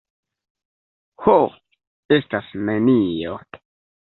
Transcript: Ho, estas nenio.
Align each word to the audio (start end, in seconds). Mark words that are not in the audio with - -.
Ho, 1.27 1.35
estas 2.17 2.51
nenio. 2.71 3.37